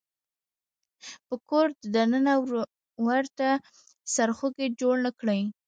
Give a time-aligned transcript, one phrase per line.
[1.27, 2.33] په کور د ننه
[3.05, 3.47] ورته
[4.13, 5.41] سرخوږی جوړ نه کړي.